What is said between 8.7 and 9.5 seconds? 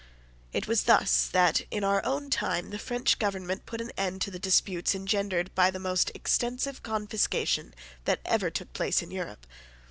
place in Europe.